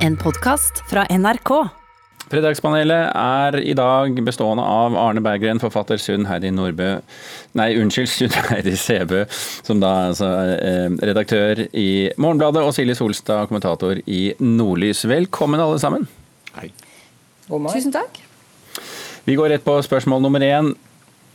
[0.00, 1.50] En podkast fra NRK.
[2.30, 6.86] Fredagspanelet er i dag bestående av Arne Berggren, forfatter Sunn Heidi Nordbø
[7.60, 9.26] Nei, unnskyld, Sunn Heidi Sebø,
[9.66, 15.04] som da altså er eh, redaktør i Morgenbladet, og Silje Solstad, kommentator i Nordlys.
[15.10, 16.08] Velkommen alle sammen.
[16.56, 16.70] Hei.
[17.50, 18.22] Tusen takk.
[19.28, 20.72] Vi går rett på spørsmål nummer én.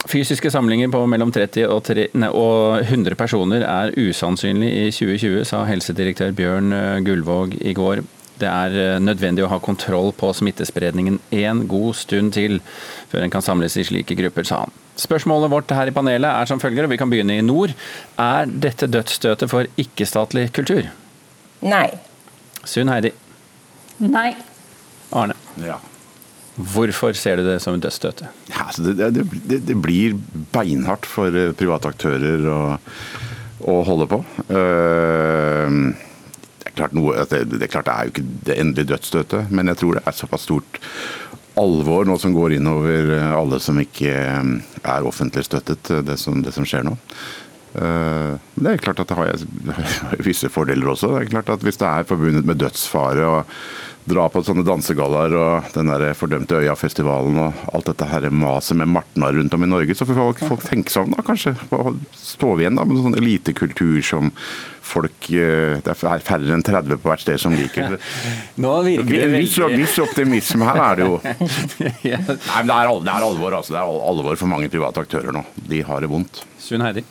[0.10, 5.46] Fysiske samlinger på mellom 30 og, 3, nei, og 100 personer er usannsynlig i 2020,
[5.54, 8.08] sa helsedirektør Bjørn eh, Gullvåg i går.
[8.42, 12.60] Det er eh, nødvendig å ha kontroll på smittespredningen en god stund til
[13.12, 14.76] før en kan samles i slike grupper, sa han.
[15.00, 17.74] Spørsmålet vårt her i panelet er som følger, og vi kan begynne i nord.
[18.22, 20.88] Er dette dødsstøtet for ikke-statlig kultur?
[21.66, 21.90] Nei.
[22.68, 23.12] Sunn Heidi.
[24.04, 24.30] Nei.
[25.16, 25.36] Arne.
[25.64, 25.80] Ja.
[26.56, 28.32] Hvorfor ser du det som dødsstøtet?
[28.48, 30.16] Ja, altså det, det, det, det blir
[30.56, 32.60] beinhardt for eh, private aktører å,
[33.68, 34.22] å holde på.
[34.48, 35.92] Uh,
[36.78, 39.98] klart noe, det, det, klart det er jo ikke det endelige dødsstøtet, men jeg tror
[39.98, 40.82] det er såpass stort
[41.60, 46.44] alvor nå som går inn over alle som ikke eh, er offentlig støttet, det som,
[46.44, 46.98] det som skjer nå.
[47.76, 49.34] Uh, det er klart at det har
[50.28, 51.12] visse fordeler også.
[51.16, 53.58] Det er klart at Hvis det er forbundet med dødsfare og
[54.06, 58.92] dra på sånne dansegallaer og den der fordømte Øyafestivalen og alt dette her maset med
[58.94, 61.56] martnar rundt om i Norge, så får folk, folk tenke seg om, da kanskje.
[62.20, 64.30] Står vi igjen da med sånn elitekultur som
[64.86, 67.98] folk eh, Det er færre enn 30 på hvert sted som liker.
[68.62, 71.18] Nå virker det veldig Viss, viss optimisme her er det jo.
[71.26, 73.74] Nei, men det er, det er alvor, altså.
[73.74, 75.42] Det er alvor for mange private aktører nå.
[75.66, 76.46] De har det vondt.
[76.62, 77.08] Sunn Heidi.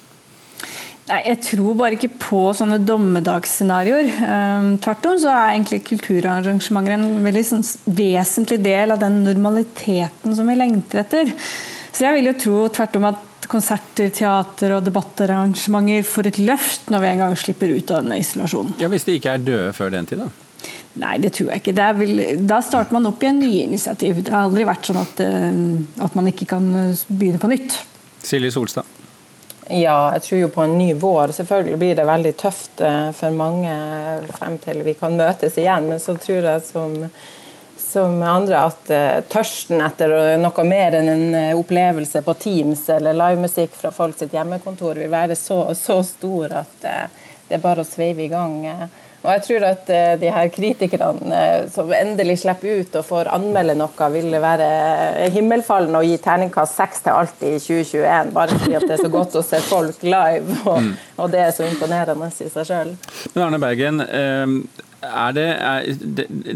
[1.04, 4.06] Nei, Jeg tror bare ikke på sånne dommedagsscenarioer.
[4.24, 10.36] Um, tvert om så er egentlig kulturarrangementer en veldig sånn, vesentlig del av den normaliteten
[10.36, 11.34] som vi lengter etter.
[11.92, 16.88] Så jeg vil jo tro tvert om at konserter, teater og debattarrangementer får et løft
[16.88, 18.72] når vi en gang slipper ut av denne isolasjonen.
[18.80, 20.30] Ja, Hvis de ikke er døde før den tid, da?
[21.04, 21.92] Nei, det tror jeg ikke.
[22.00, 24.24] Vil, da starter man opp i en ny initiativ.
[24.24, 25.20] Det har aldri vært sånn at,
[26.06, 26.70] at man ikke kan
[27.10, 27.76] begynne på nytt.
[28.24, 28.93] Silje Solstad.
[29.68, 31.32] Ja, jeg tror jo på en ny vår.
[31.32, 33.72] Selvfølgelig blir det veldig tøft eh, for mange
[34.36, 35.88] frem til vi kan møtes igjen.
[35.88, 36.96] Men så tror jeg som,
[37.80, 43.16] som andre at uh, tørsten etter noe mer enn en eh, opplevelse på Teams eller
[43.16, 47.88] livemusikk fra folk sitt hjemmekontor vil være så, så stor at det er bare å
[47.88, 48.60] sveive i gang.
[49.24, 53.30] Og jeg tror at uh, de her kritikerne uh, som endelig slipper ut og får
[53.32, 58.76] anmelde noe, vil være himmelfallende og gi terningkast seks til alt i 2021, bare fordi
[58.76, 60.92] at det er så godt å se folk live, og, mm.
[61.16, 62.96] Og det er så imponerende i seg sjøl.
[63.34, 65.88] Men Arne Bergen, uh, er det er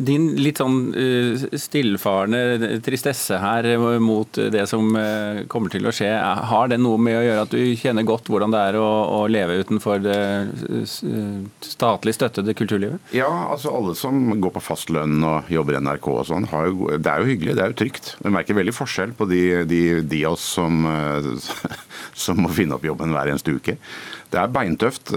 [0.08, 3.68] din litt sånn uh, stillfarende tristesse her
[4.02, 7.54] mot det som uh, kommer til å skje, har det noe med å gjøre at
[7.54, 8.88] du kjenner godt hvordan det er å,
[9.20, 10.18] å leve utenfor det
[10.88, 13.12] statlig støttede kulturlivet?
[13.14, 17.12] Ja, altså alle som går på fast lønn og jobber i NRK og sånn, det
[17.12, 18.14] er jo hyggelig, det er jo trygt.
[18.24, 20.88] Vi merker veldig forskjell på de, de, de av oss som,
[22.26, 23.78] som må finne opp jobben hver eneste uke.
[24.28, 25.12] Det er beintøft.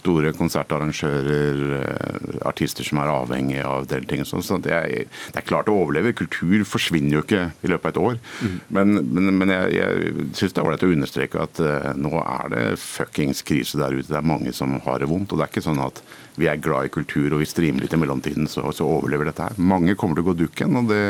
[0.00, 4.24] Store konsertarrangører artister som er avhengig av del ting.
[4.28, 5.04] Sånn, så det er,
[5.34, 6.14] det er, klart å overleve.
[6.16, 8.16] Kultur forsvinner jo ikke i løpet av et år.
[8.40, 8.56] Mm.
[8.78, 12.54] Men, men, men, jeg, jeg syns det er ålreit å understreke at uh, nå er
[12.54, 14.08] det fuckings krise der ute.
[14.08, 15.32] Det er mange som har det vondt.
[15.32, 16.00] og det er ikke sånn at
[16.40, 19.50] vi er glad i kultur og vi strimer litt i mellomtiden, så, så overlever dette
[19.50, 19.60] her.
[19.60, 20.80] Mange kommer til å gå dukken.
[20.80, 21.04] og det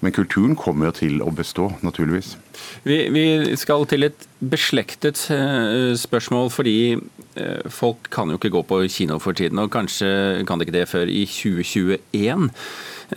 [0.00, 2.36] men kulturen kommer jo til å bestå, naturligvis.
[2.86, 3.24] Vi, vi
[3.58, 9.18] skal til et beslektet eh, spørsmål, fordi eh, folk kan jo ikke gå på kino
[9.22, 9.58] for tiden.
[9.58, 12.46] Og kanskje kan det ikke det før i 2021.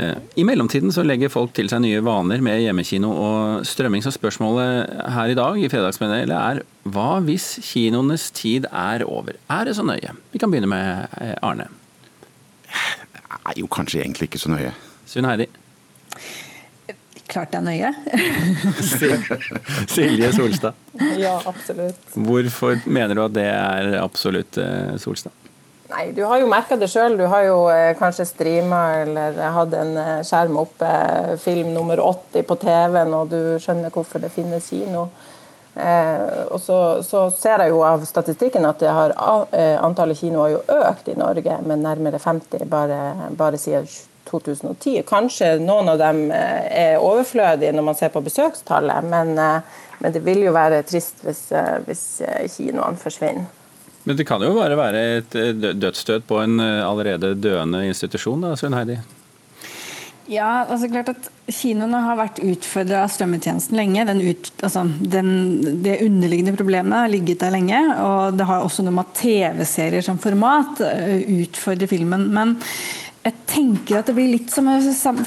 [0.02, 4.02] Eh, I mellomtiden så legger folk til seg nye vaner med hjemmekino og strømming.
[4.02, 9.38] Så spørsmålet her i dag i Fredagspanelet er hva hvis kinoenes tid er over?
[9.54, 10.18] Er det så nøye?
[10.34, 11.70] Vi kan begynne med Arne.
[13.14, 14.74] Det er jo kanskje egentlig ikke så nøye.
[15.06, 15.52] Sunn Heidi?
[17.32, 17.92] Klart er nøye.
[19.94, 20.76] Silje Solstad.
[21.16, 22.02] Ja, absolutt.
[22.16, 25.32] Hvorfor mener du at det er absolutt, eh, Solstad?
[25.92, 27.18] Nei, Du har jo merka det sjøl.
[27.20, 30.92] Du har jo eh, kanskje streama eller hatt en eh, skjerm oppe,
[31.44, 35.10] film nummer 80 på TV-en, og du skjønner hvorfor det finnes kino.
[35.76, 36.78] Eh, og så,
[37.08, 39.16] så, ser jeg jo av statistikken at har,
[39.84, 43.02] antallet kinoer har jo økt i Norge med nærmere 50 bare,
[43.40, 43.88] bare siden
[44.32, 45.04] 2010.
[45.08, 50.16] Kanskje noen av dem eh, er overflødige når man ser på besøkstallet, men, eh, men
[50.16, 52.06] det vil jo være trist hvis, eh, hvis
[52.56, 53.50] kinoene forsvinner.
[54.04, 55.36] Men det kan jo bare være et
[55.78, 58.96] dødsstøt på en allerede døende institusjon, da, Svein Heidi?
[60.32, 64.06] Ja, altså klart at Kinoene har vært utfordra av strømmetjenesten lenge.
[64.22, 65.32] Ut, altså, den,
[65.84, 67.82] det underliggende problemet har ligget der lenge.
[68.00, 72.30] og Det har også noe med TV-serier som format utfordrer filmen.
[72.34, 72.56] Men
[73.22, 74.70] jeg tenker at det blir litt som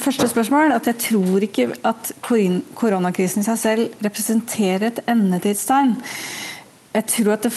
[0.02, 0.75] første spørsmål.
[0.75, 5.94] At jeg tror ikke at koronakrisen i seg selv representerer et endetidstegn.
[6.94, 7.55] Jeg tror at det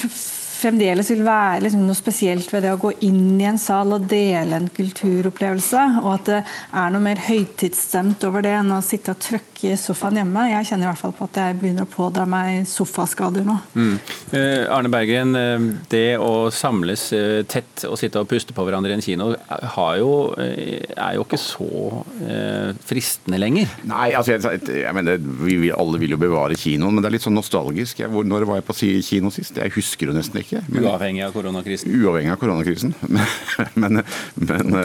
[0.58, 4.08] fremdeles vil være liksom noe spesielt ved det å gå inn i en sal og
[4.10, 9.14] dele en kulturopplevelse, og at det er noe mer høytidsstemt over det enn å sitte
[9.14, 10.48] og trøkke i sofaen hjemme.
[10.52, 13.58] Jeg kjenner i hvert fall på at jeg begynner å pådra meg sofaskader nå.
[13.78, 13.96] Mm.
[14.38, 18.94] Eh, Arne Bergen, eh, det å samles eh, tett og sitte og puste på hverandre
[18.94, 19.30] i en kino
[19.98, 21.68] jo, er jo ikke så
[22.88, 23.72] fristende lenger?
[23.88, 27.26] Nei, altså jeg, jeg mener, vi alle vil jo bevare kinoen, men det er litt
[27.26, 28.02] sånn nostalgisk.
[28.02, 28.78] Jeg, når var jeg på
[29.08, 29.58] kino sist?
[29.60, 30.64] Jeg husker jo nesten ikke ikke.
[30.72, 31.94] Men, uavhengig av koronakrisen?
[31.94, 32.94] Uavhengig av koronakrisen.
[33.82, 34.02] men,
[34.36, 34.78] men,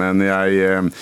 [0.00, 0.92] men jeg,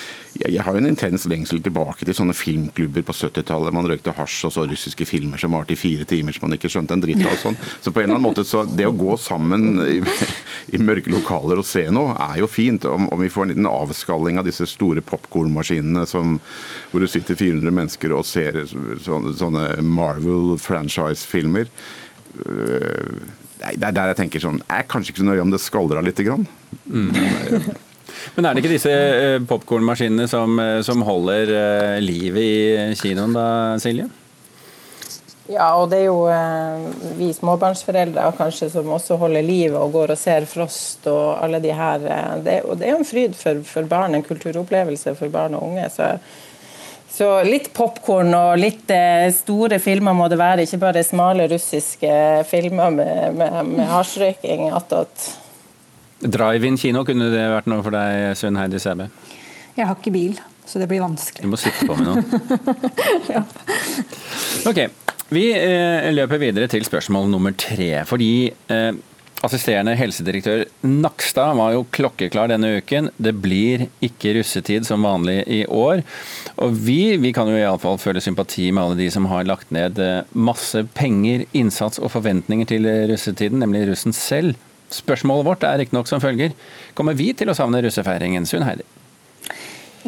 [0.42, 3.74] jeg, har en intens lengsel tilbake til sånne filmklubber på 70-tallet.
[3.74, 6.70] Man røykte hasj og så russiske filmer som varte i fire timer som man ikke
[6.72, 7.38] skjønte en dritt av.
[7.40, 7.58] Sånn.
[7.80, 9.98] Så på en eller annen måte, så det å gå sammen i,
[10.76, 12.88] i mørke lokaler og se noe, er jo fint.
[12.88, 17.74] Om, om vi får en liten avskalling av disse store popkornmaskinene hvor det sitter 400
[17.74, 21.68] mennesker og ser sånne, sånne Marvel franchise-filmer
[23.58, 26.04] det er der jeg tenker sånn Jeg er kanskje ikke så nøye om det skaldrer
[26.06, 26.20] litt.
[26.24, 26.46] grann.
[26.86, 27.12] Mm.
[28.36, 33.36] Men er det ikke disse eh, popkornmaskinene som, eh, som holder eh, livet i kinoen
[33.36, 33.46] da,
[33.82, 34.08] Silje?
[35.48, 36.26] Ja, og det er jo
[37.16, 41.72] vi småbarnsforeldre kanskje som også holder livet og går og ser Frost og alle de
[41.72, 42.04] her.
[42.44, 45.70] Det, og det er jo en fryd for, for barn, en kulturopplevelse for barn og
[45.70, 45.86] unge.
[45.94, 46.10] så
[47.10, 52.12] så litt popkorn og litt eh, store filmer må det være, ikke bare smale russiske
[52.48, 55.30] filmer med, med, med hasjrøyking attåt.
[56.20, 59.08] Drive-in kino, kunne det vært noe for deg, Sunn Heidi Sæbø?
[59.78, 61.46] Jeg har ikke bil, så det blir vanskelig.
[61.46, 62.22] Du må sitte på med noe.
[63.34, 63.44] ja.
[64.66, 64.80] Ok,
[65.30, 68.02] vi eh, løper videre til spørsmål nummer tre.
[68.08, 68.90] Fordi eh,
[69.46, 73.12] Assisterende helsedirektør Nakstad var jo klokkeklar denne uken.
[73.22, 76.02] Det blir ikke russetid som vanlig i år.
[76.58, 80.00] Og vi, vi kan jo iallfall føle sympati med alle de som har lagt ned
[80.02, 84.58] eh, masse penger, innsats og forventninger til russetiden, nemlig russen selv.
[84.90, 86.56] Spørsmålet vårt er riktignok som følger.
[86.98, 88.86] Kommer vi til å savne russefeiringen, Sunn Heidi?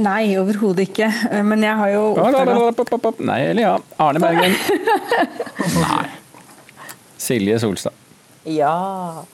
[0.00, 1.10] Nei, overhodet ikke.
[1.46, 3.72] Men jeg har jo oppdaget Nei eller ja.
[4.00, 4.54] Arne Bergen?
[5.84, 6.04] Nei.
[7.20, 7.99] Silje Solstad?
[8.44, 9.24] Ja.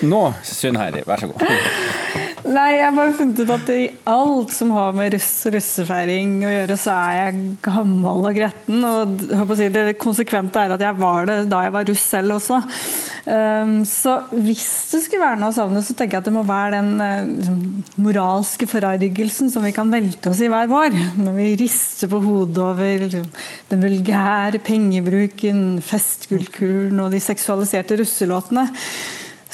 [0.00, 1.46] Nå, Sunn Heidi, vær så god.
[2.44, 6.34] Nei, jeg har bare funnet ut at i alt som har med russ og russefeiring
[6.44, 8.84] å gjøre, så er jeg gammel og gretten.
[8.84, 12.60] Og si, det konsekvente er at jeg var det da jeg var russ selv også.
[13.24, 16.44] Um, så hvis det skulle være noe å savne, så tenker jeg at det må
[16.44, 17.64] være den uh, liksom,
[18.04, 21.00] moralske forargelsen som vi kan velte oss i hver vår.
[21.16, 23.26] Når vi rister på hodet over liksom,
[23.72, 28.68] den vulgære pengebruken, festkulturen og de seksualiserte russelåtene.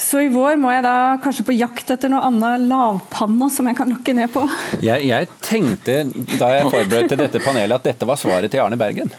[0.00, 3.76] Så i vår må jeg da kanskje på jakt etter noe annet lavpanna som jeg
[3.78, 4.46] kan lokke ned på.
[4.80, 5.98] Jeg, jeg tenkte
[6.40, 9.12] da jeg forberedte dette panelet at dette var svaret til Arne Bergen.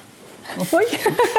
[0.60, 0.84] Oi.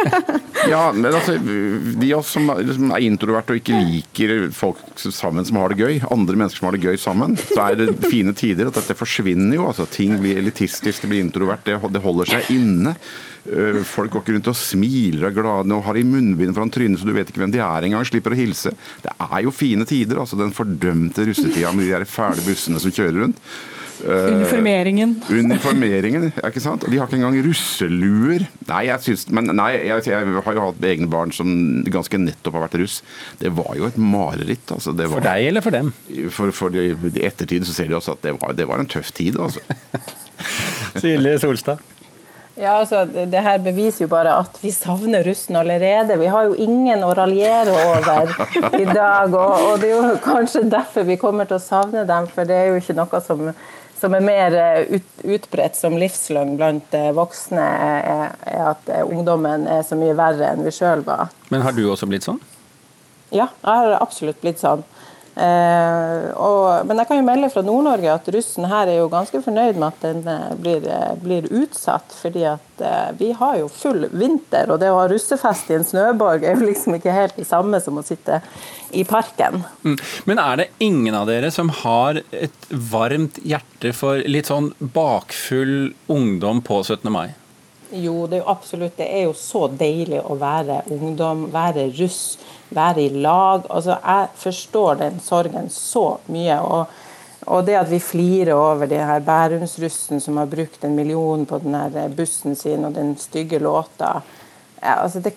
[0.73, 5.47] ja, men altså, De av oss som liksom er introverte og ikke liker folk sammen
[5.49, 8.35] som har det gøy, andre mennesker som har det gøy sammen, så er det fine
[8.37, 8.71] tider.
[8.71, 9.67] at Dette forsvinner jo.
[9.69, 12.97] altså Ting blir elitistisk, det blir introvert, det, det holder seg inne.
[13.43, 16.71] Øh, folk går ikke rundt og smiler og er glade og har i munnbind foran
[16.71, 18.07] trynet så du vet ikke hvem de er engang.
[18.07, 18.75] Slipper å hilse.
[19.03, 20.23] Det er jo fine tider.
[20.23, 23.43] altså Den fordømte russetida med de der fæle bussene som kjører rundt.
[24.03, 25.15] Uniformeringen.
[25.31, 26.87] Uniformeringen, ikke sant?
[26.89, 28.47] De har ikke engang russeluer.
[28.69, 31.53] Nei, jeg synes, men nei, jeg, jeg, har jo hatt egne barn som
[31.93, 32.99] ganske nettopp har vært russ.
[33.43, 34.67] Det var jo et mareritt.
[34.75, 34.97] Altså.
[34.99, 35.95] Var, for deg eller for dem?
[36.35, 38.91] For, for de, I ettertid så ser de også at det var, det var en
[38.91, 39.39] tøff tid.
[39.41, 39.63] altså.
[41.03, 41.83] Silje Solstad?
[42.55, 46.19] Ja, altså, det her beviser jo bare at vi savner russen allerede.
[46.21, 48.35] Vi har jo ingen å raljere over
[48.77, 49.33] i dag.
[49.33, 52.59] Og, og, det er jo kanskje derfor vi kommer til å savne dem, for det
[52.59, 53.47] er jo ikke noe som,
[54.03, 59.05] som er mer eh, ut, utbredt som livsløgn blant eh, voksne, er, er at eh,
[59.07, 61.31] ungdommen er så mye verre enn vi sjøl var.
[61.55, 62.41] Men har du også blitt sånn?
[63.33, 64.83] Ja, jeg har absolutt blitt sånn.
[65.33, 69.41] Eh, og, men jeg kan jo melde fra Nord-Norge at russen her er jo ganske
[69.41, 72.13] fornøyd med at den eh, blir, eh, blir, utsatt.
[72.13, 72.83] fordi at
[73.19, 76.67] vi har jo full vinter, og det å ha russefest i en snøborg er jo
[76.67, 78.41] liksom ikke helt det samme som å sitte
[78.93, 79.63] i parken.
[79.87, 79.97] Mm.
[80.29, 85.93] Men er det ingen av dere som har et varmt hjerte for litt sånn bakfull
[86.13, 87.07] ungdom på 17.
[87.13, 87.31] mai?
[87.93, 88.97] Jo, det er jo absolutt.
[88.97, 92.39] Det er jo så deilig å være ungdom, være russ
[92.75, 93.67] være i lag.
[93.71, 96.61] Altså, jeg forstår den sorgen så mye.
[96.61, 96.87] og,
[97.47, 101.59] og det at vi flirer over det her Bærumsrussen som har brukt en million på
[101.59, 104.21] den her bussen sin og den stygge låta.
[104.83, 105.31] Ja, altså det,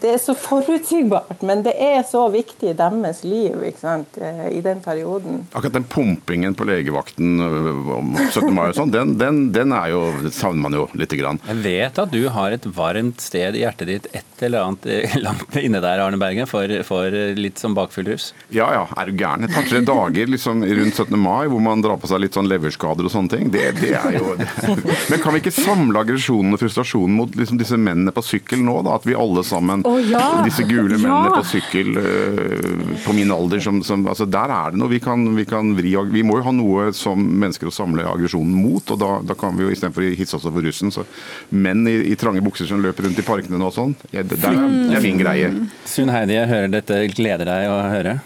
[0.00, 4.44] det, er så forutsigbart, men det er så viktig i deres liv ikke sant, eh,
[4.54, 5.40] i den perioden.
[5.50, 8.52] Akkurat den pumpingen på legevakten øh, om 17.
[8.54, 11.40] mai og sånn, den, den, den, er jo, det savner man jo lite grann.
[11.48, 15.18] Jeg vet at du har et varmt sted i hjertet ditt et eller annet eh,
[15.26, 18.28] langt inne der, Arne Bergen, for, for litt som bakfyllrus?
[18.54, 19.48] Ja ja, er du gæren.
[19.48, 21.18] Et par-tre dager liksom, rundt 17.
[21.18, 24.20] mai hvor man drar på seg litt sånn leverskader og sånne ting, det, det er
[24.20, 24.36] jo
[25.10, 28.59] Men kan vi ikke samle aggresjonen og frustrasjonen mot liksom, disse mennene på sykkel?
[28.60, 30.42] Sykkel nå, da, at vi alle sammen, oh, ja.
[30.44, 34.80] disse gule mennene på sykkel uh, på min alder, som, som, altså der er det
[34.80, 38.06] noe vi kan, vi kan vri Vi må jo ha noe som mennesker å samle
[38.06, 41.04] aggresjonen mot, og da, da kan vi jo istedenfor å hisse oss over russen, så
[41.50, 44.40] menn i, i, trange bukser som løper rundt i parkene nå og sånn, ja, det,
[44.40, 45.52] det, er min greie.
[45.88, 48.20] Sunn Heidi, jeg hører dette gleder deg å høre.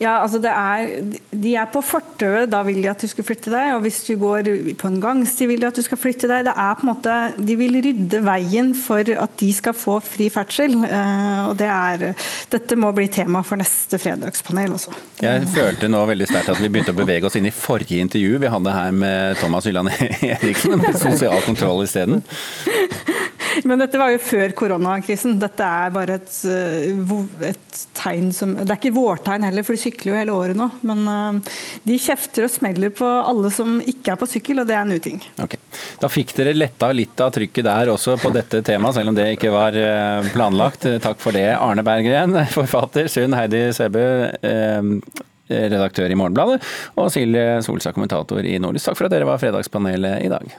[0.00, 3.52] Ja, altså det er, De er på fortauet, da vil de at du skal flytte
[3.52, 3.74] deg.
[3.76, 6.46] Og hvis du går på en gangsti, vil de at du skal flytte deg.
[6.48, 10.28] Det er på en måte, De vil rydde veien for at de skal få fri
[10.32, 10.76] ferdsel.
[10.86, 12.06] Eh, og det er,
[12.52, 14.94] Dette må bli tema for neste fredagspanel også.
[15.22, 18.40] Jeg følte nå veldig sterkt at vi begynte å bevege oss inn i forrige intervju
[18.42, 22.22] vi hadde her med Thomas Hylland Eriksen, med sosial kontroll isteden.
[23.64, 25.38] Men dette var jo før koronakrisen.
[25.40, 29.82] Dette er bare et, eh, et, tegn som Det er ikke vårtegn heller, for de
[29.82, 30.68] sykler jo hele året nå.
[30.88, 31.56] Men uh,
[31.86, 34.96] de kjefter og smeller på alle som ikke er på sykkel, og det er en
[34.96, 35.20] uting.
[35.44, 35.60] Okay.
[36.02, 39.28] Da fikk dere letta litt av trykket der også på dette temaet, selv om det
[39.36, 40.88] ikke var uh, planlagt.
[41.02, 43.10] Takk for det, Arne Berggren, forfatter.
[43.12, 44.06] Sund Heidi Sæbø.
[45.52, 46.62] Redaktør i Morgenbladet,
[46.96, 48.86] og Silje Solstad, kommentator i Nordlys.
[48.88, 50.54] Takk for at dere var Fredagspanelet i dag.